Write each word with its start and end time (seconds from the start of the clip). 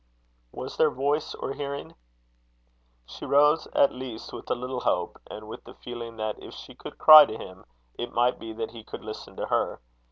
Was 0.51 0.77
there 0.77 0.89
voice 0.89 1.35
or 1.35 1.53
hearing? 1.53 1.93
She 3.05 3.23
rose 3.23 3.67
at 3.75 3.91
least 3.93 4.33
with 4.33 4.49
a 4.49 4.55
little 4.55 4.79
hope, 4.79 5.21
and 5.29 5.47
with 5.47 5.63
the 5.63 5.75
feeling 5.75 6.17
that 6.17 6.41
if 6.41 6.55
she 6.55 6.73
could 6.73 6.97
cry 6.97 7.27
to 7.27 7.37
him, 7.37 7.65
it 7.99 8.11
might 8.11 8.39
be 8.39 8.51
that 8.53 8.71
he 8.71 8.83
could 8.83 9.03
listen 9.03 9.35
to 9.35 9.45
her. 9.45 9.79